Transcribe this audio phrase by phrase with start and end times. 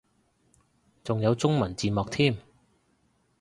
[1.03, 2.35] 仲有中文字幕添